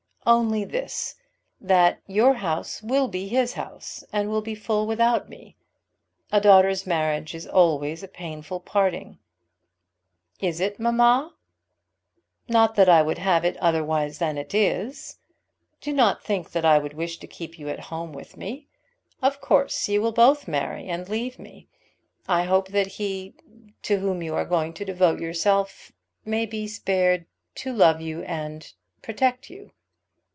"Only 0.23 0.65
this, 0.65 1.15
that 1.59 2.01
your 2.05 2.35
house 2.35 2.83
will 2.83 3.07
be 3.07 3.27
his 3.27 3.53
house, 3.53 4.03
and 4.13 4.29
will 4.29 4.43
be 4.43 4.53
full 4.53 4.85
without 4.85 5.27
me. 5.29 5.57
A 6.31 6.39
daughter's 6.39 6.85
marriage 6.85 7.33
is 7.33 7.47
always 7.47 8.03
a 8.03 8.07
painful 8.07 8.59
parting." 8.59 9.17
"Is 10.39 10.59
it, 10.59 10.79
mamma?" 10.79 11.33
"Not 12.47 12.75
that 12.75 12.87
I 12.87 13.01
would 13.01 13.17
have 13.17 13.43
it 13.43 13.57
otherwise 13.57 14.19
than 14.19 14.37
it 14.37 14.53
is. 14.53 15.17
Do 15.81 15.91
not 15.91 16.21
think 16.23 16.51
that 16.51 16.65
I 16.65 16.77
would 16.77 16.93
wish 16.93 17.17
to 17.17 17.25
keep 17.25 17.57
you 17.57 17.67
at 17.69 17.79
home 17.89 18.13
with 18.13 18.37
me. 18.37 18.67
Of 19.23 19.41
course 19.41 19.89
you 19.89 20.03
will 20.03 20.13
both 20.13 20.47
marry 20.47 20.87
and 20.87 21.09
leave 21.09 21.39
me. 21.39 21.67
I 22.27 22.43
hope 22.43 22.67
that 22.67 22.85
he 22.87 23.33
to 23.81 23.97
whom 23.97 24.21
you 24.21 24.35
are 24.35 24.45
going 24.45 24.73
to 24.75 24.85
devote 24.85 25.19
yourself 25.19 25.91
may 26.23 26.45
be 26.45 26.67
spared 26.67 27.25
to 27.55 27.73
love 27.73 28.01
you 28.01 28.21
and 28.25 28.71
protect 29.01 29.49
you." 29.49 29.71